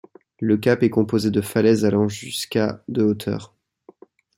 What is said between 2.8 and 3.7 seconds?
de hauteur.